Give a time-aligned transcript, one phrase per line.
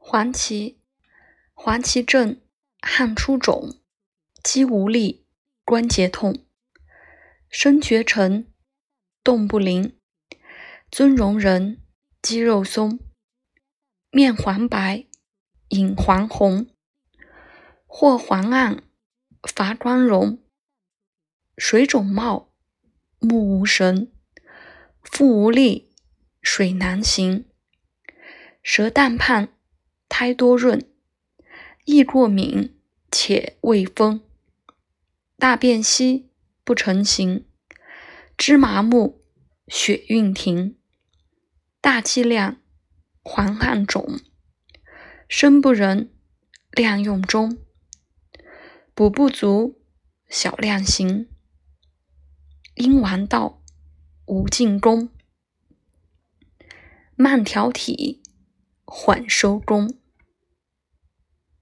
[0.00, 0.78] 黄芪，
[1.52, 2.40] 黄芪症，
[2.80, 3.74] 汗出肿，
[4.42, 5.26] 肌无力，
[5.64, 6.46] 关节痛，
[7.50, 8.50] 身厥沉，
[9.22, 9.98] 动不灵，
[10.90, 11.82] 尊容人，
[12.22, 13.00] 肌肉松，
[14.10, 15.06] 面黄白，
[15.68, 16.68] 隐黄红，
[17.86, 18.82] 或黄暗，
[19.42, 20.42] 乏光荣，
[21.58, 22.54] 水肿冒，
[23.18, 24.10] 目无神，
[25.02, 25.92] 腹无力，
[26.40, 27.44] 水难行，
[28.62, 29.48] 舌淡胖。
[30.08, 30.84] 苔多润，
[31.84, 32.74] 易过敏，
[33.12, 34.22] 且未风，
[35.36, 36.30] 大便稀
[36.64, 37.46] 不成形，
[38.36, 39.22] 肢麻木，
[39.68, 40.76] 血运停，
[41.80, 42.56] 大气量，
[43.22, 44.20] 黄汗肿，
[45.28, 46.10] 身不仁，
[46.72, 47.58] 量用中，
[48.94, 49.78] 补不足，
[50.28, 51.28] 小量行，
[52.74, 53.62] 阴顽道，
[54.26, 55.10] 无进攻，
[57.14, 58.22] 慢调体，
[58.84, 59.94] 缓收功。